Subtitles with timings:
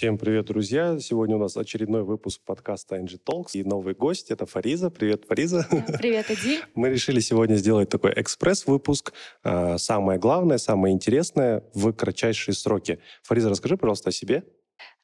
[0.00, 0.98] Всем привет, друзья!
[0.98, 4.88] Сегодня у нас очередной выпуск подкаста NG Talks и новый гость— это Фариза.
[4.88, 5.66] Привет, Фариза!
[5.98, 6.62] Привет, Эдиль!
[6.74, 9.12] Мы решили сегодня сделать такой экспресс-выпуск.
[9.42, 12.98] А, самое главное, самое интересное в кратчайшие сроки.
[13.24, 14.44] Фариза, расскажи, пожалуйста, о себе.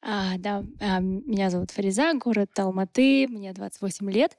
[0.00, 4.34] А, да, а, меня зовут Фариза, город Алматы, мне 28 лет.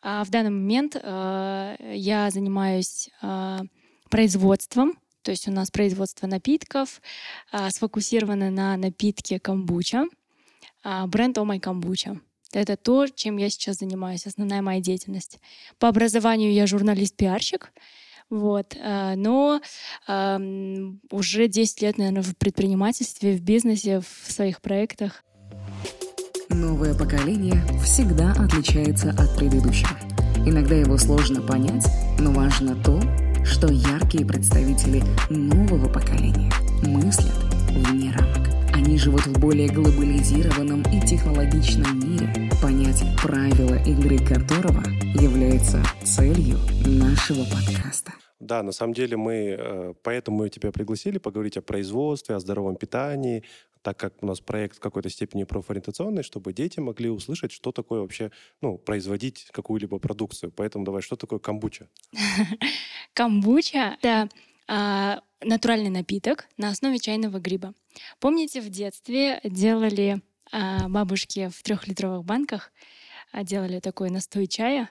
[0.00, 3.60] А в данный момент а, я занимаюсь а,
[4.08, 7.00] производством то есть у нас производство напитков
[7.50, 10.06] а, сфокусировано на напитке камбуча,
[10.84, 12.20] а, бренд Омай камбуча.
[12.52, 15.38] Это то, чем я сейчас занимаюсь, основная моя деятельность.
[15.78, 17.72] По образованию я журналист-пиарщик,
[18.32, 18.76] вот.
[18.82, 19.60] А, но
[20.06, 20.40] а,
[21.10, 25.22] уже 10 лет, наверное, в предпринимательстве, в бизнесе, в своих проектах.
[26.48, 29.98] Новое поколение всегда отличается от предыдущего.
[30.44, 31.86] Иногда его сложно понять,
[32.18, 33.00] но важно то,
[33.44, 36.50] что яркие представители нового поколения
[36.82, 37.34] мыслят
[37.70, 38.48] вне рамок.
[38.74, 44.82] Они живут в более глобализированном и технологичном мире, понять правила игры которого
[45.20, 48.12] является целью нашего подкаста.
[48.40, 52.74] Да, на самом деле мы э, поэтому мы тебя пригласили поговорить о производстве, о здоровом
[52.74, 53.44] питании,
[53.82, 58.00] так как у нас проект в какой-то степени профориентационный, чтобы дети могли услышать, что такое
[58.00, 58.30] вообще,
[58.60, 60.52] ну, производить какую-либо продукцию.
[60.52, 61.88] Поэтому давай, что такое камбуча?
[63.14, 64.28] Камбуча— это
[64.68, 67.74] а, натуральный напиток на основе чайного гриба.
[68.20, 72.72] Помните, в детстве делали а, бабушки в трехлитровых банках,
[73.32, 74.88] а, делали такой настой чая,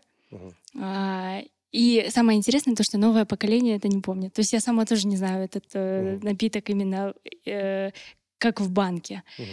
[1.72, 4.34] и самое интересное то, что новое поколение это не помнит.
[4.34, 7.14] То есть я сама тоже не знаю этот э, напиток именно
[7.45, 7.92] э,
[8.42, 9.23] как в банке.
[9.38, 9.47] Угу.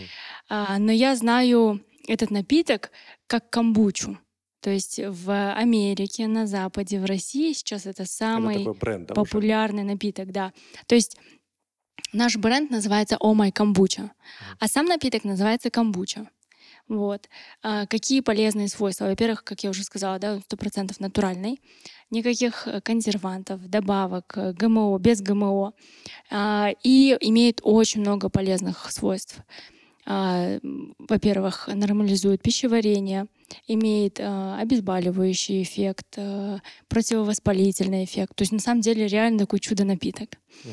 [0.49, 2.91] А, но я знаю этот напиток
[3.27, 4.19] как камбучу.
[4.61, 9.85] То есть в Америке, на Западе, в России сейчас это самый это бренд, да, популярный
[9.85, 9.93] уже?
[9.93, 10.53] напиток, да.
[10.87, 11.17] То есть
[12.13, 14.11] наш бренд называется Oh My Kombucha, mm.
[14.59, 16.29] а сам напиток называется камбуча.
[16.89, 17.29] Вот.
[17.63, 19.07] А какие полезные свойства?
[19.07, 21.61] Во-первых, как я уже сказала, да, 100% натуральный.
[22.11, 25.75] Никаких э, консервантов, добавок, э, ГМО, без ГМО.
[26.31, 29.41] А, и имеет очень много полезных свойств.
[30.11, 30.59] А,
[30.99, 33.27] во-первых, нормализует пищеварение,
[33.67, 38.35] имеет а, обезболивающий эффект, а, противовоспалительный эффект.
[38.35, 40.31] То есть на самом деле реально такой чудо-напиток.
[40.65, 40.71] Mm.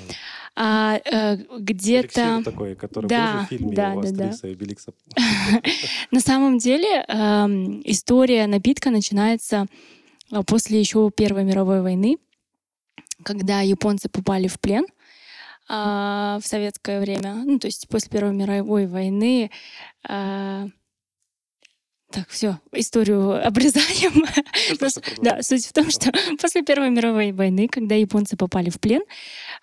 [0.56, 2.44] А, а, где-то...
[2.46, 4.48] такой, который да, был в фильме да, у да, да.
[4.48, 4.94] и Беликса.
[6.12, 7.04] На самом деле
[7.84, 9.66] история напитка начинается
[10.48, 12.20] после еще Первой мировой войны,
[13.24, 14.86] когда японцы попали в плен
[15.68, 19.52] а, в советское время, ну, то есть после Первой мировой войны.
[20.08, 20.68] А,
[22.12, 24.26] так, все, историю обрезаем.
[24.80, 26.12] Просто, да, суть в том, что
[26.42, 29.02] после Первой мировой войны, когда японцы попали в плен,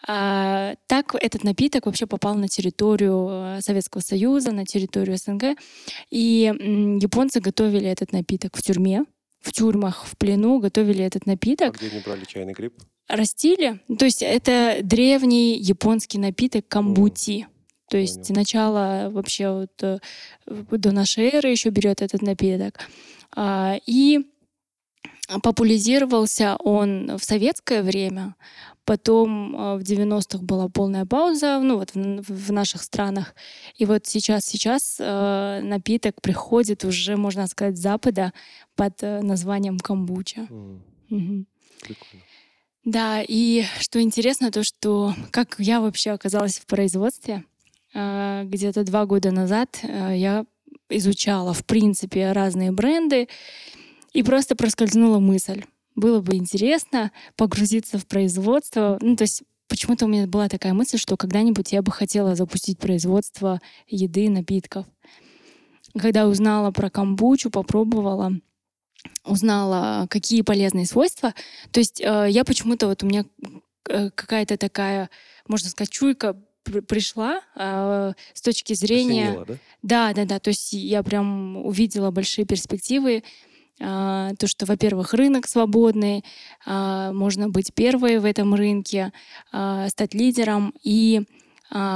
[0.06, 5.56] а, так этот напиток вообще попал на территорию э, Советского Союза, на территорию СНГ.
[6.10, 6.52] И
[7.00, 9.04] японцы готовили этот напиток в тюрьме,
[9.42, 11.74] в тюрьмах, в плену, готовили этот напиток.
[11.74, 12.74] А где они брали чайный гриб?
[13.08, 13.80] растили.
[13.98, 17.46] То есть это древний японский напиток камбути.
[17.88, 18.40] То есть Понял.
[18.40, 19.98] начало вообще вот э,
[20.46, 22.80] до нашей эры еще берет этот напиток.
[23.36, 24.20] А, и
[25.42, 28.34] популяризировался он в советское время,
[28.84, 33.34] потом э, в 90-х была полная пауза, ну вот в, в наших странах.
[33.76, 38.32] И вот сейчас, сейчас э, напиток приходит уже, можно сказать, с Запада
[38.74, 40.48] под э, названием камбуча.
[40.50, 40.80] Mm.
[41.10, 41.44] Угу.
[41.82, 42.24] Прикольно.
[42.84, 47.44] Да, и что интересно, то, что как я вообще оказалась в производстве,
[47.94, 50.44] а, где-то два года назад а, я
[50.88, 53.28] изучала, в принципе, разные бренды,
[54.12, 55.64] и просто проскользнула мысль.
[55.94, 58.98] Было бы интересно погрузиться в производство.
[59.00, 62.78] Ну, то есть почему-то у меня была такая мысль, что когда-нибудь я бы хотела запустить
[62.78, 64.86] производство еды, напитков.
[65.98, 68.32] Когда узнала про камбучу, попробовала,
[69.24, 71.34] узнала, какие полезные свойства.
[71.70, 73.26] То есть э, я почему-то вот у меня
[73.88, 75.10] э, какая-то такая,
[75.46, 76.36] можно сказать, чуйка
[76.88, 79.28] пришла э, с точки зрения...
[79.28, 79.56] Осенила, да?
[79.82, 80.38] Да, да, да.
[80.38, 83.16] То есть я прям увидела большие перспективы.
[83.16, 83.22] Э,
[83.82, 86.24] то, что, во-первых, рынок свободный,
[86.66, 89.12] э, можно быть первой в этом рынке,
[89.52, 90.72] э, стать лидером.
[90.82, 91.22] И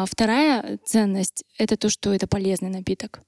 [0.07, 3.21] вторая ценность— это то, что это полезный напиток.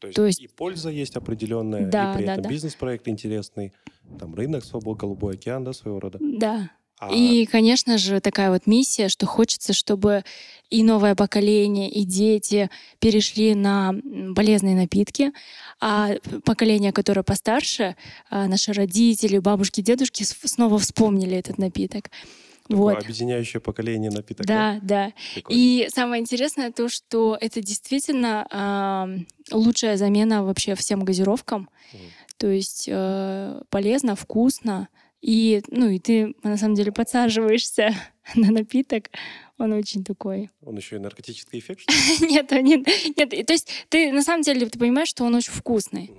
[0.00, 2.50] То есть, То есть и польза есть определенная, да, и при да, этом да.
[2.50, 3.72] бизнес-проект интересный,
[4.18, 6.18] там рынок свобод, голубой океан, да, своего рода.
[6.20, 6.70] Да.
[7.02, 7.12] А...
[7.12, 10.22] И, конечно же, такая вот миссия, что хочется, чтобы
[10.70, 12.70] и новое поколение, и дети
[13.00, 13.92] перешли на
[14.36, 15.32] полезные напитки,
[15.80, 16.12] а
[16.44, 17.96] поколение, которое постарше,
[18.30, 22.10] а, наши родители, бабушки, дедушки снова вспомнили этот напиток.
[22.68, 23.02] Вот.
[23.02, 24.46] Объединяющее поколение напиток.
[24.46, 25.12] Да, да.
[25.34, 25.58] Прикольно.
[25.58, 28.46] И самое интересное то, что это действительно
[29.50, 31.68] э, лучшая замена вообще всем газировкам.
[31.92, 32.02] Мгм.
[32.36, 34.88] То есть э, полезно, вкусно.
[35.22, 37.94] И, ну, и ты на самом деле подсаживаешься
[38.34, 39.10] на напиток.
[39.56, 40.50] Он очень такой.
[40.60, 41.92] Он еще и наркотический эффект, что
[42.26, 42.32] ли?
[42.32, 42.86] Нет, нет,
[43.16, 43.46] нет.
[43.46, 46.10] То есть ты на самом деле ты понимаешь, что он очень вкусный.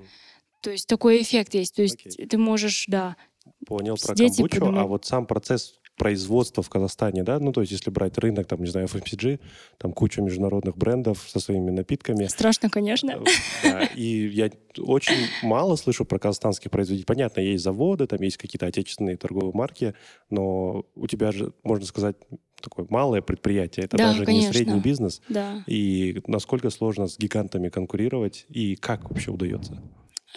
[0.62, 1.76] То есть такой эффект есть.
[1.76, 3.18] То есть ты можешь, да.
[3.66, 7.90] Понял про камбучу, а вот сам процесс производства в Казахстане, да, ну то есть если
[7.92, 9.40] брать рынок, там, не знаю, FMCG,
[9.78, 12.26] там куча международных брендов со своими напитками.
[12.26, 13.12] Страшно, конечно.
[13.12, 13.24] Э,
[13.64, 14.50] Да, и я
[14.80, 17.06] очень мало слышу про казахстанских производителей.
[17.06, 19.94] Понятно, есть заводы, там есть какие-то отечественные торговые марки,
[20.30, 22.16] но у тебя же, можно сказать,
[22.62, 23.86] такое малое предприятие.
[23.86, 24.54] Это Да, даже не конечно.
[24.54, 25.22] средний бизнес.
[25.30, 25.64] Да.
[25.68, 29.82] И насколько сложно с гигантами конкурировать, и как вообще удается?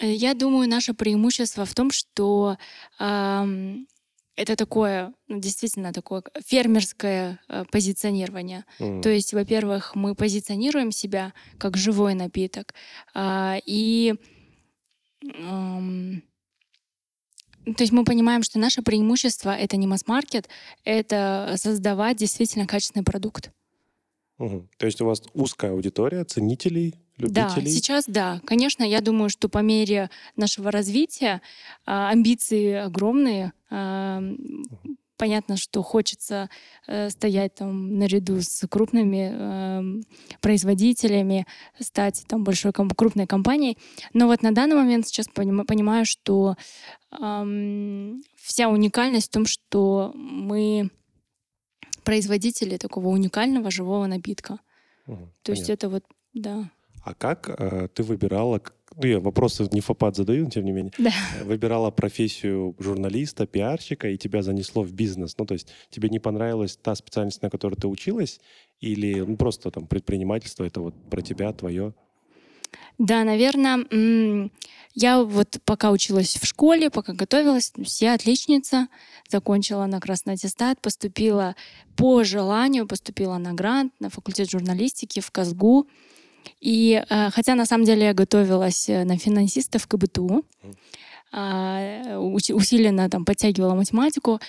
[0.01, 2.57] Э, Я думаю, наше преимущество в том, что
[2.99, 3.87] ам,
[4.37, 8.63] это такое, ну, действительно такое фермерское э, позиционирование.
[8.79, 12.73] М, То есть, во-первых, мы позиционируем себя как живой напиток,
[13.13, 14.13] а, и
[17.75, 20.47] то есть мы понимаем, что наше преимущество это не масс-маркет,
[20.85, 23.51] это создавать действительно качественный продукт.
[24.37, 24.69] мгм.
[24.77, 27.71] То есть у вас узкая аудитория ценителей, Да, любителей?
[27.71, 28.41] сейчас да.
[28.45, 31.41] Конечно, я думаю, что по мере нашего развития
[31.85, 33.53] а, амбиции огромные.
[33.69, 34.21] А,
[35.19, 36.47] Понятно, что хочется
[36.85, 40.03] э, стоять там наряду с крупными эм,
[40.41, 41.47] производителями,
[41.79, 43.79] стать там большой ком- крупной компанией.
[44.13, 46.55] Но вот на данный момент сейчас поним- понимаю, что
[47.09, 50.91] ам, вся уникальность в том, что мы
[52.03, 54.59] производители такого уникального живого напитка.
[55.07, 55.73] Мгм, То есть понятно.
[55.73, 56.03] это вот,
[56.35, 56.71] да.
[57.07, 58.61] А как э, ты выбирала,
[58.97, 61.11] ну я вопросы не фапад задаю, но тем не менее, Да.
[61.39, 65.37] э, выбирала профессию журналиста, пиарщика, и тебя занесло в бизнес?
[65.37, 68.41] Ну то есть тебе не понравилась та специальность, на которой ты училась,
[68.81, 71.93] или ну, просто там предпринимательство, это вот про тебя, твое?
[72.97, 74.49] Да, наверное,
[74.93, 77.71] я вот пока училась в школе, пока готовилась,
[78.01, 78.89] я отличница,
[79.29, 81.55] закончила на красный аттестат, поступила
[81.95, 85.87] по желанию, поступила на грант на факультет журналистики в КАЗГУ.
[86.59, 90.43] И э, хотя на самом деле я готовилась э, на финансиста в КБТУ,
[91.31, 94.39] а, уси- усиленно там подтягивала математику,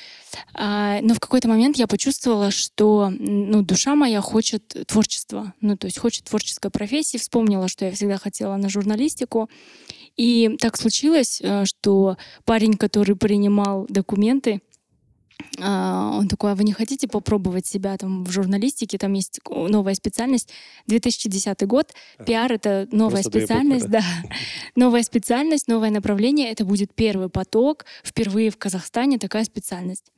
[0.54, 5.86] а, но в какой-то момент я почувствовала, что ну, душа моя хочет творчества, ну то
[5.86, 9.50] есть хочет творческой профессии, вспомнила, что я всегда хотела на журналистику,
[10.16, 14.60] и так случилось, э, что парень, который принимал документы,
[15.60, 18.98] он такой, а вы не хотите попробовать себя там в журналистике?
[18.98, 20.50] Там есть новая специальность.
[20.86, 21.92] 2010 год.
[22.24, 24.00] Пиар— это новая Просто буквы, специальность, да?
[24.00, 24.28] да.
[24.76, 26.50] Новая специальность, новое направление.
[26.50, 27.86] Это будет первый поток.
[28.04, 30.12] Впервые в Казахстане такая специальность.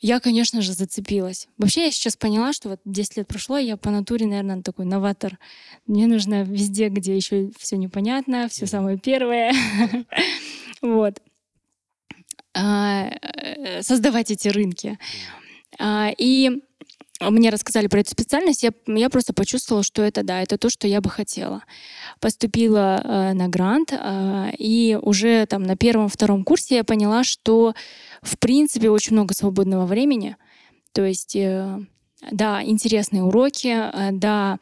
[0.00, 1.48] Я, конечно же, зацепилась.
[1.56, 5.38] Вообще, я сейчас поняла, что вот 10 лет прошло, я по натуре, наверное, такой новатор.
[5.86, 9.52] Мне нужно везде, где еще все непонятно, все самое первое.
[10.82, 11.20] Вот.
[12.56, 14.98] А, э, Создавать эти рынки.
[15.78, 16.50] А, И
[17.20, 20.86] мне рассказали про эту специальность, я, я просто почувствовала, что это да, это то, что
[20.86, 21.62] я бы хотела.
[22.20, 27.74] Поступила э, на грант, э, и уже там на первом-втором курсе я поняла, что
[28.22, 30.36] в принципе очень много свободного времени.
[30.92, 31.78] То есть э,
[32.30, 34.58] да, интересные уроки, э, да,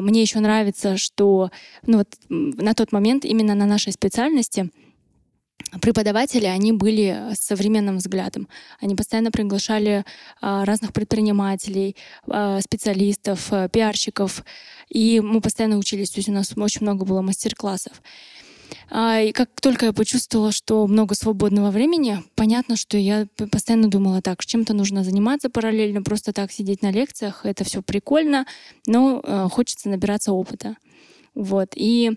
[0.00, 1.50] мне еще нравится, что
[1.86, 4.70] ну вот на тот момент именно на нашей специальности
[5.80, 8.48] преподаватели, они были с современным взглядом.
[8.80, 10.04] Они постоянно приглашали
[10.40, 14.44] а, разных предпринимателей, а, специалистов, а, пиарщиков,
[14.88, 16.10] и мы постоянно учились.
[16.10, 18.02] То есть у нас очень много было мастер-классов.
[18.92, 24.44] И как только я почувствовала, что много свободного времени, понятно, что я постоянно думала так,
[24.44, 28.46] чем-то нужно заниматься параллельно, просто так сидеть на лекциях, это все прикольно,
[28.86, 30.76] но хочется набираться опыта.
[31.34, 31.70] Вот.
[31.74, 32.12] И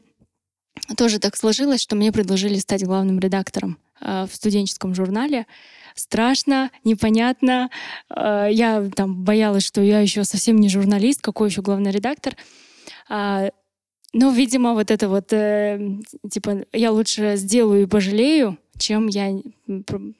[0.97, 5.45] тоже так сложилось, что мне предложили стать главным редактором э, в студенческом журнале.
[5.95, 7.69] Страшно, непонятно.
[8.09, 12.35] Э, я там боялась, что я еще совсем не журналист, какой еще главный редактор.
[13.09, 13.49] А,
[14.13, 15.99] ну, видимо, вот это вот, э,
[16.29, 19.41] типа, я лучше сделаю и пожалею, чем я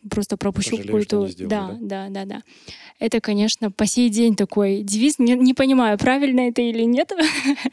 [0.10, 2.42] просто пропущу Пожалею, сделаю, да, да, да, да.
[3.00, 5.20] Это, конечно, по сей день такой девиз.
[5.20, 7.12] Не, не понимаю, правильно это или нет.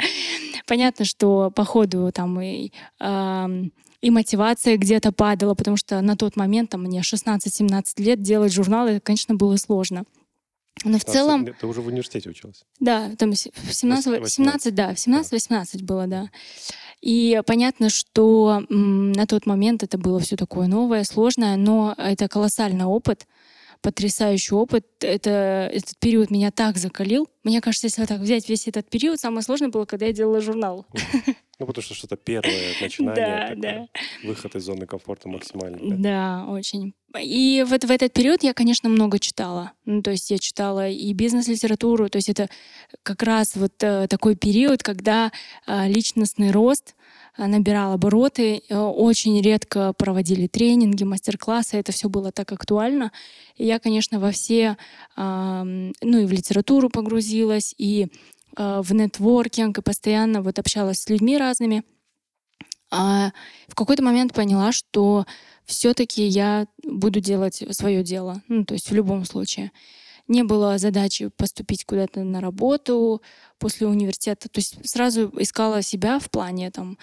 [0.67, 2.73] Понятно, что по ходу там и,
[4.01, 8.99] и мотивация где-то падала, потому что на тот момент там, мне 16-17 лет делать журналы,
[9.01, 10.05] конечно, было сложно.
[10.85, 11.47] Но в А, целом...
[11.47, 12.65] Ты уже в университете училась?
[12.79, 16.31] Да, там с- в 17, Вось- 17, да, в 17-18 было, да.
[17.03, 22.85] И понятно, что на тот момент это было все такое новое, сложное, но это колоссальный
[22.85, 23.27] опыт,
[23.83, 24.87] потрясающий опыт.
[25.01, 27.29] Это, этот период меня так закалил.
[27.45, 30.41] Мне кажется, если вот так взять весь этот период, самое сложное было, когда я делала
[30.41, 30.87] журнал.
[31.61, 33.89] Ну, потому что что-то первое начинание, да, да.
[34.25, 35.91] выход из зоны комфорта максимальный.
[35.91, 36.95] Да, да очень.
[37.21, 39.73] И вот в этот период я, конечно, много читала.
[39.85, 42.49] Ну, то есть я читала и бизнес-литературу, то есть это
[43.03, 45.33] как раз вот э, такой период, когда
[45.67, 46.95] э, личностный рост
[47.37, 53.13] э, набирал обороты, э, очень редко проводили тренинги, мастер-классы, это все было так актуально.
[53.57, 54.79] И я, конечно, во все,
[55.17, 58.07] ну и в литературу погрузилась, и
[58.57, 61.85] в нетворкинг и постоянно вот общалась с людьми разными.
[62.91, 63.31] А
[63.69, 65.25] в какой-то момент поняла, что
[65.65, 68.43] все-таки я буду делать свое дело.
[68.49, 69.71] Ну, то есть в любом случае.
[70.27, 73.23] Не было задачи поступить куда-то на работу
[73.59, 74.49] после университета.
[74.49, 76.99] То есть сразу искала себя в плане там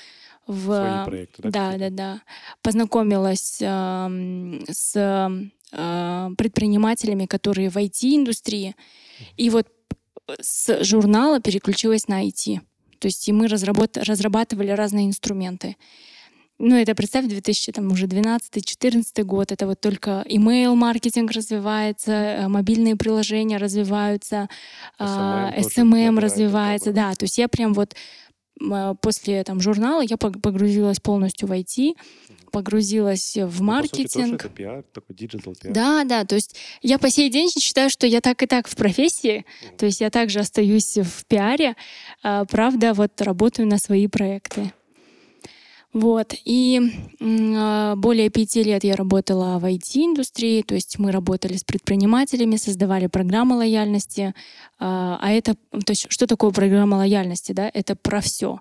[0.46, 0.66] в...
[0.66, 1.50] Свои проекты, да?
[1.50, 2.22] Да, да, да.
[2.62, 4.96] Познакомилась э, с
[5.72, 8.76] э, предпринимателями, которые в IT-индустрии.
[9.36, 9.68] И вот
[10.40, 12.60] с журнала переключилась на IT.
[13.00, 13.98] То есть и мы разработ...
[13.98, 15.76] разрабатывали разные инструменты.
[16.60, 24.50] Ну, это представь, 2012-2014 год, это вот только email-маркетинг развивается, э, мобильные приложения развиваются,
[25.00, 27.96] SMM, SMM развивается, да, то есть я прям вот
[29.02, 31.96] после там журнала я погрузилась полностью в IT,
[32.52, 33.98] погрузилась в маркетинг.
[33.98, 35.74] Ну, по сути, тоже это пиар, такой digital пиар.
[35.74, 38.76] Да, да, то есть я по сей день считаю, что я так и так в
[38.76, 39.46] профессии,
[39.78, 41.76] то есть я также остаюсь в пиаре,
[42.24, 44.72] а, правда, вот работаю на свои проекты.
[45.98, 46.36] Вот.
[46.46, 46.80] И
[47.20, 53.08] э, более пяти лет я работала в IT-индустрии, то есть мы работали с предпринимателями, создавали
[53.08, 54.22] программы лояльности.
[54.22, 54.34] Э,
[54.80, 57.52] а это, то есть что такое программа лояльности?
[57.52, 57.72] Да?
[57.74, 58.60] Это про все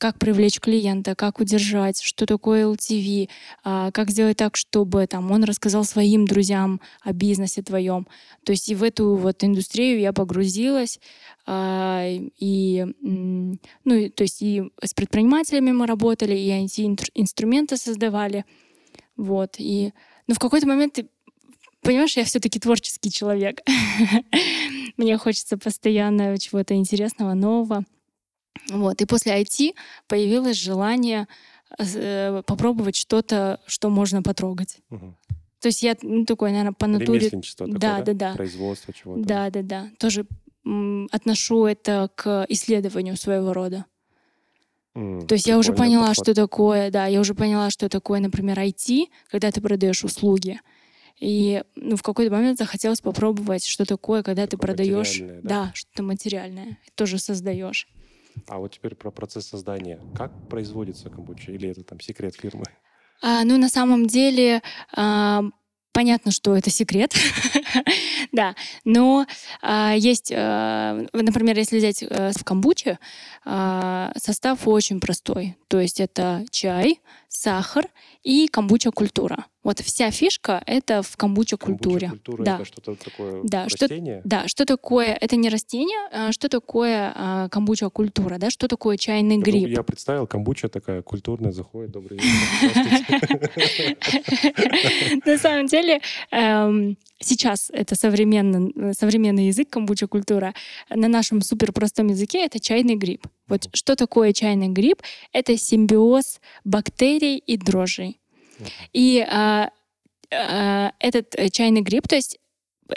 [0.00, 3.28] как привлечь клиента, как удержать, что такое LTV,
[3.62, 8.08] а, как сделать так, чтобы там, он рассказал своим друзьям о бизнесе твоем.
[8.44, 10.98] То есть и в эту вот индустрию я погрузилась.
[11.46, 18.46] А, и, ну, то есть и с предпринимателями мы работали, и IT-инструменты создавали.
[19.18, 19.56] Вот.
[19.58, 19.92] И,
[20.26, 21.08] но в какой-то момент ты
[21.82, 23.60] понимаешь, я все-таки творческий человек.
[24.96, 27.84] Мне хочется постоянно чего-то интересного, нового.
[28.70, 29.00] Вот.
[29.00, 29.74] И после IT
[30.06, 31.26] появилось желание
[31.78, 34.78] э, попробовать что-то, что можно потрогать.
[34.90, 35.14] Угу.
[35.60, 37.28] То есть я ну, такой, наверное, по натуре...
[37.30, 38.34] Такое, да, да, да, да.
[38.34, 39.22] Производство чего-то.
[39.22, 39.90] Да, да, да.
[39.98, 40.26] Тоже
[41.10, 43.86] отношу это к исследованию своего рода.
[44.94, 46.26] Mm, То есть я уже поняла, подход.
[46.26, 50.60] что такое, да, я уже поняла, что такое, например, IT, когда ты продаешь услуги.
[51.18, 55.72] И ну, в какой-то момент захотелось попробовать, что такое, когда такое ты продаешь, да, да
[55.74, 57.88] что-то материальное, тоже создаешь.
[58.48, 60.00] А вот теперь про процесс создания.
[60.16, 61.52] Как производится камбуча?
[61.52, 62.64] Или это там секрет фирмы?
[63.22, 64.62] А, ну, на самом деле,
[64.96, 65.42] а,
[65.92, 67.14] понятно, что это секрет,
[68.32, 69.26] да, но
[69.60, 72.98] а, есть, а, например, если взять а, в камбуче,
[73.44, 75.56] а, состав очень простой.
[75.68, 77.86] То есть это чай, сахар
[78.22, 79.46] и камбуча-культура.
[79.62, 82.08] Вот вся фишка— это в камбуча-культуре.
[82.08, 84.20] Камбуча-культура да.— это что-то такое да, растение?
[84.20, 85.12] Что, да, что такое...
[85.20, 89.68] Это не растение, а что такое а, камбуча-культура, да, что такое чайный я гриб.
[89.68, 92.30] Я представил, камбуча такая культурная, заходит, добрый вечер,
[95.26, 96.00] На самом деле,
[96.30, 100.54] эм, сейчас это современный, современный язык, камбуча-культура.
[100.88, 103.26] На нашем суперпростом языке это чайный гриб.
[103.46, 105.02] Вот что такое чайный гриб?
[105.32, 108.20] Это симбиоз бактерий и дрожжей.
[108.92, 109.70] И а,
[110.32, 112.38] а, этот э, чайный гриб, то есть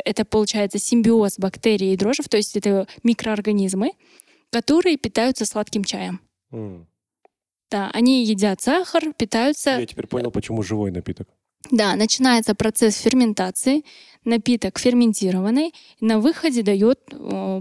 [0.06, 3.92] это получается симбиоз бактерий и дрожжев, то есть это микроорганизмы,
[4.50, 6.22] которые питаются сладким чаем.
[6.52, 6.86] Mm.
[7.72, 9.80] Да, они едят сахар, питаются...
[9.80, 11.28] Я теперь понял, почему живой напиток.
[11.72, 13.84] Да, начинается процесс ферментации,
[14.26, 17.00] напиток ферментированный, на выходе дает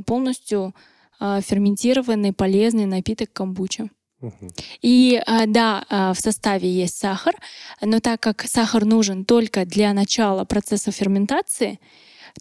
[0.06, 0.74] полностью
[1.18, 3.88] а, ферментированный полезный напиток камбуча.
[4.80, 7.34] И а, да, а, в составе есть сахар,
[7.80, 11.80] но так как сахар нужен только для начала процесса ферментации,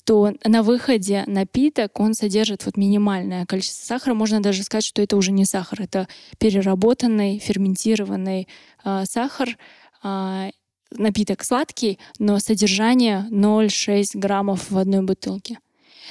[0.05, 4.13] то на выходе напиток, он содержит вот минимальное количество сахара.
[4.13, 6.07] Можно даже сказать, что это уже не сахар, это
[6.37, 8.47] переработанный, ферментированный
[8.85, 9.57] э, сахар.
[10.03, 10.51] Э,
[10.91, 15.59] напиток сладкий, но содержание 0,6 граммов в одной бутылке.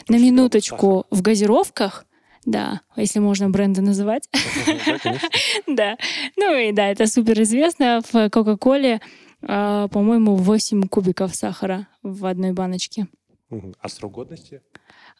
[0.09, 2.07] На минуточку в газировках
[2.45, 4.29] да, если можно бренды называть.
[5.67, 5.97] Да.
[6.37, 8.03] Ну и да, это супер известно.
[8.13, 9.01] В Кока-Коле,
[9.43, 13.07] а, по-моему, 8 кубиков сахара в одной баночке.
[13.81, 14.63] А срок годности?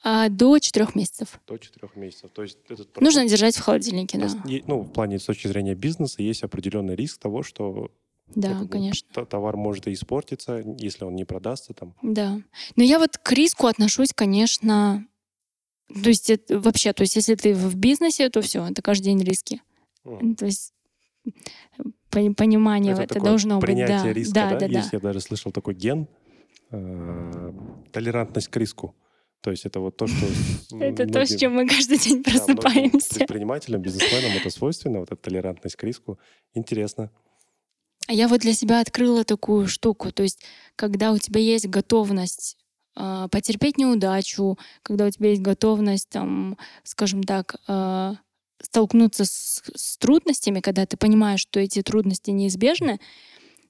[0.03, 1.41] А, до 4 месяцев.
[1.47, 2.31] До 4 месяцев.
[2.31, 4.29] То есть этот Нужно держать в холодильнике, да.
[4.67, 7.91] Ну, в плане с точки зрения бизнеса есть определенный риск того, что
[8.35, 9.27] Да, Как бы конечно.
[9.27, 11.95] Товар может и испортиться, если он не продастся там.
[12.03, 12.41] Да.
[12.77, 15.07] Но я вот к риску отношусь, конечно...
[15.95, 19.23] То есть это вообще, то есть если ты в бизнесе, то все, это каждый день
[19.23, 19.61] риски.
[20.05, 20.35] М.
[20.37, 20.73] То есть
[22.11, 23.67] пони- понимание Это это, должно быть.
[23.67, 24.59] принятие Да, риска, да, да?
[24.61, 24.79] да, да.
[24.79, 26.07] Есть, я даже слышал такой ген,
[26.71, 27.53] э,
[27.93, 28.95] толерантность к риску.
[29.41, 30.27] То есть это вот то, что...
[30.81, 33.15] Это то, с чем мы каждый день да, просыпаемся.
[33.15, 36.19] предпринимателям, бизнесменам это свойственно, вот эта толерантность к риску.
[36.53, 37.11] Интересно.
[38.07, 40.13] А я вот для себя открыла такую штуку.
[40.13, 40.43] То есть,
[40.77, 42.59] когда у тебя есть готовность
[42.95, 48.17] а, потерпеть неудачу, когда у тебя есть готовность, там, скажем так, а,
[48.63, 53.01] столкнуться с, с трудностями, когда ты понимаешь, что эти трудности неизбежны,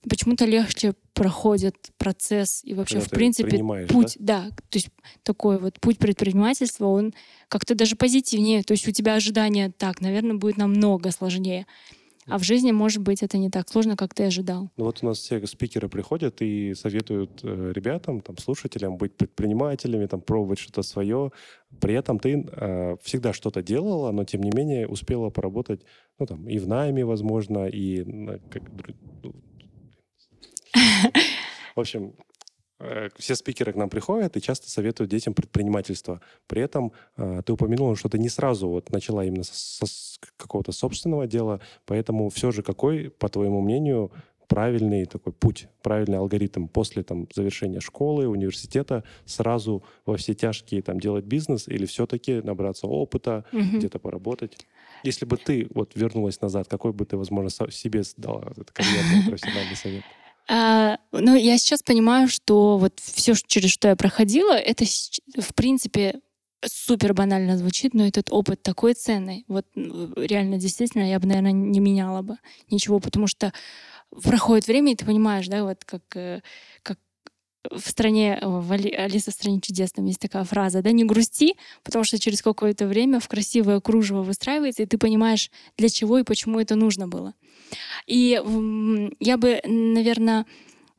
[0.08, 3.94] почему-то легче проходит процесс и вообще, Когда в принципе, принимаешь, да?
[3.94, 4.48] путь, да?
[4.48, 4.88] то есть
[5.22, 7.12] такой вот путь предпринимательства, он
[7.48, 8.62] как-то даже позитивнее.
[8.62, 11.66] То есть у тебя ожидания так, наверное, будет намного сложнее.
[12.30, 14.70] А в жизни, может быть, это не так сложно, как ты ожидал.
[14.76, 20.06] Ну вот у нас все спикеры приходят и советуют э, ребятам, там, слушателям быть предпринимателями,
[20.06, 21.30] там, пробовать что-то свое.
[21.80, 25.82] При этом ты э, всегда что-то делала, но тем не менее успела поработать,
[26.18, 28.62] ну там, и в найме, возможно, и на- как
[29.22, 29.34] ну,
[31.76, 32.14] в общем,
[33.16, 36.20] все спикеры к нам приходят и часто советуют детям предпринимательство.
[36.46, 40.72] При этом э, ты упомянула, что ты не сразу вот начала именно со- с какого-то
[40.72, 44.12] собственного дела, поэтому все же какой, по твоему мнению,
[44.48, 50.98] правильный такой путь, правильный алгоритм после там завершения школы, университета сразу во все тяжкие там
[50.98, 53.78] делать бизнес или все-таки набраться опыта, Мгм.
[53.78, 54.66] где-то поработать?
[55.02, 59.76] Если бы ты вот вернулась назад, какой бы ты, возможно, себе дала этот карьерный профессиональный
[59.76, 60.04] совет?
[60.52, 66.20] А, ну, я сейчас понимаю, что вот все, через что я проходила, это, в принципе,
[66.66, 69.44] супер банально звучит, но этот опыт такой ценный.
[69.46, 72.36] Вот реально, действительно, я бы, наверное, не меняла бы
[72.68, 73.52] ничего, потому что
[74.24, 76.40] проходит время, и ты понимаешь, да, вот как, э,
[76.82, 76.98] как
[77.70, 81.04] в стране, э, в Али- Алиса в стране чудес, там есть такая фраза, да, не
[81.04, 86.18] грусти, потому что через какое-то время в красивое кружево выстраивается, и ты понимаешь, для чего
[86.18, 87.34] и почему это нужно было.
[88.06, 88.40] И
[89.20, 90.46] я бы, наверное,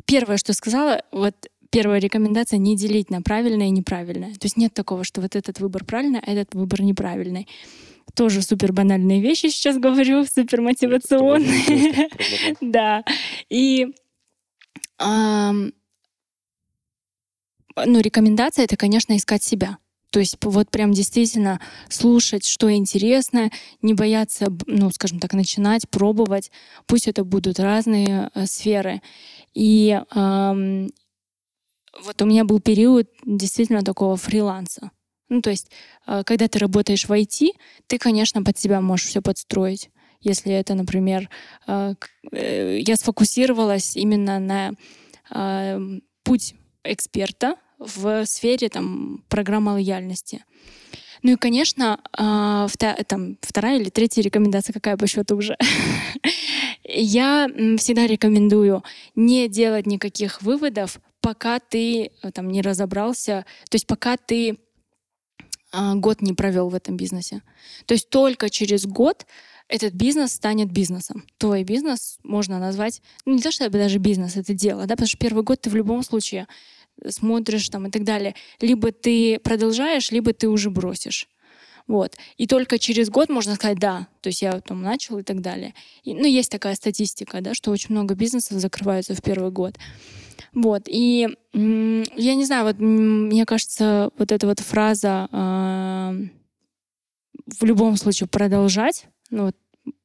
[0.05, 1.35] первое, что сказала, вот
[1.71, 4.33] первая рекомендация— не делить на правильное и неправильное.
[4.33, 7.47] То есть нет такого, что вот этот выбор правильный, а этот выбор неправильный.
[8.13, 12.09] Тоже супер банальные вещи сейчас говорю, супер мотивационные.
[12.61, 13.03] Да.
[13.49, 13.87] И
[17.75, 19.77] ну, рекомендация это, конечно, искать себя.
[20.11, 23.49] То есть вот прям действительно слушать, что интересно,
[23.81, 26.51] не бояться, ну, скажем так, начинать, пробовать.
[26.85, 29.01] Пусть это будут разные э, сферы.
[29.53, 30.89] И ам,
[32.03, 34.91] вот у меня был период действительно такого фриланса.
[35.29, 35.71] Ну, то есть,
[36.07, 37.51] э, когда ты работаешь в IT,
[37.87, 39.89] ты, конечно, под себя можешь все подстроить.
[40.19, 41.29] Если это, например,
[41.67, 41.95] э,
[42.33, 44.73] э, я сфокусировалась именно на
[45.33, 45.79] э,
[46.23, 50.43] путь эксперта в сфере там, программы лояльности.
[51.23, 55.55] Ну и, конечно, а, вта- там, вторая или третья рекомендация, какая по счету уже.
[56.83, 58.83] Я всегда рекомендую
[59.15, 64.57] не делать никаких выводов, пока ты э, там не разобрался, то есть пока ты
[65.71, 67.41] а, год не провел в этом бизнесе.
[67.85, 69.25] То есть только через год
[69.71, 71.23] этот бизнес станет бизнесом.
[71.37, 75.17] Твой бизнес можно назвать, ну не то чтобы даже бизнес, это дело, да, потому что
[75.17, 76.47] первый год ты в любом случае
[77.07, 78.35] смотришь там и так далее.
[78.59, 81.27] Либо ты продолжаешь, либо ты уже бросишь.
[81.87, 82.15] Вот.
[82.37, 85.73] И только через год можно сказать, да, то есть я там начал и так далее.
[86.03, 89.75] И, ну, есть такая статистика, да, что очень много бизнесов закрываются в первый год.
[90.53, 90.83] Вот.
[90.87, 96.13] И я не знаю, вот мне кажется, вот эта вот фраза а,
[97.59, 99.55] в любом случае продолжать, ну, вот,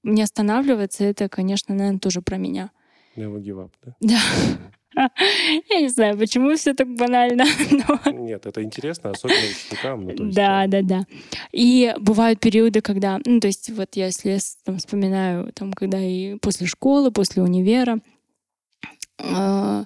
[0.03, 2.71] не останавливаться, это, конечно, наверное, тоже про меня.
[3.17, 3.97] Never give up, да?
[4.01, 4.21] Да.
[5.71, 7.45] Я не знаю, почему все так банально,
[8.05, 10.05] но Нет, это интересно, особенно ученикам.
[10.05, 11.05] ну, есть, Да, да, да.
[11.53, 16.37] И бывают периоды, когда, ну, то есть вот я если там, вспоминаю, там, когда и
[16.37, 18.01] после школы, после универа,
[19.19, 19.85] э,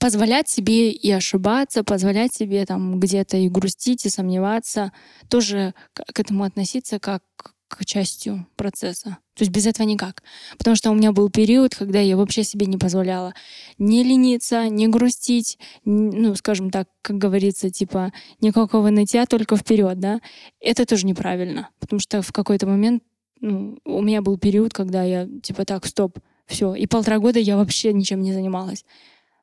[0.00, 4.92] позволять себе и ошибаться, позволять себе там где-то и грустить, и сомневаться,
[5.28, 7.22] тоже к, этому относиться как
[7.68, 9.18] к частью процесса.
[9.36, 10.24] То есть без этого никак.
[10.58, 13.32] Потому что у меня был период, когда я вообще себе не позволяла
[13.78, 20.20] не лениться, не грустить, ну, скажем так, как говорится, типа, никакого нытья, только вперед, да.
[20.60, 21.68] Это тоже неправильно.
[21.78, 23.04] Потому что в какой-то момент
[23.40, 26.74] ну, у меня был период, когда я, типа, так, стоп, все.
[26.74, 28.84] И полтора года я вообще ничем не занималась.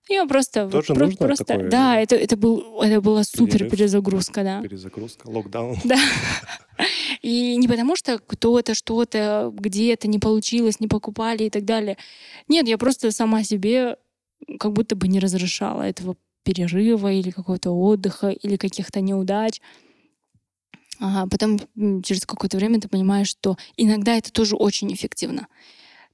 [0.09, 0.69] Я просто...
[0.69, 1.69] Тоже про- нужно просто, такое?
[1.69, 4.61] Да, это, это, был, это была супер перезагрузка, да.
[4.61, 5.77] Перезагрузка, локдаун.
[5.83, 5.97] Да.
[7.21, 11.97] И не потому, что кто-то что-то где-то не получилось, не покупали и так далее.
[12.47, 13.97] Нет, я просто сама себе
[14.59, 19.59] как будто бы не разрешала этого перерыва или какого-то отдыха или каких-то неудач.
[20.99, 21.59] А потом
[22.03, 25.47] через какое-то время ты понимаешь, что иногда это тоже очень эффективно.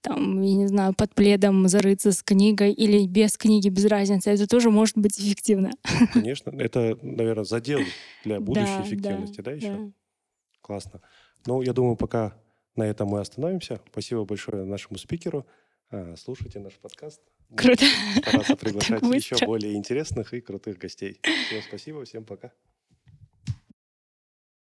[0.04, 4.32] Там, я не знаю, под пледом зарыться с книгой или без книги, без разницы.
[4.32, 5.72] Это тоже может быть эффективно.
[6.14, 6.50] Конечно.
[6.60, 7.80] Это, наверное, задел
[8.26, 9.74] для будущей да, эффективности, да, да еще?
[9.74, 9.92] Да.
[10.62, 11.02] Классно.
[11.46, 12.36] Ну, я думаю, пока
[12.76, 13.80] на этом мы остановимся.
[13.92, 15.48] Спасибо большое нашему спикеру.
[15.90, 17.22] А, слушайте наш подкаст.
[17.56, 17.86] Круто.
[18.18, 21.22] Стараться приглашать еще более интересных и крутых гостей.
[21.48, 22.52] Всем спасибо, всем пока.